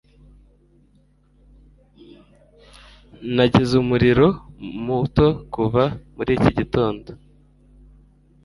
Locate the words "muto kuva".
4.85-5.83